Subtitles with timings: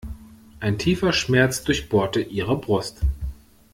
[0.59, 3.01] Ein tiefer Schmerz durchbohrte ihre Brust.